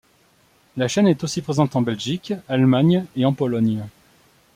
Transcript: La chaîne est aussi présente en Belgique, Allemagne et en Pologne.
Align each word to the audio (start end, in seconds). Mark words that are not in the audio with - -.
La 0.77 0.87
chaîne 0.87 1.07
est 1.07 1.23
aussi 1.23 1.43
présente 1.43 1.75
en 1.75 1.83
Belgique, 1.83 2.33
Allemagne 2.49 3.05
et 3.15 3.23
en 3.23 3.33
Pologne. 3.33 3.83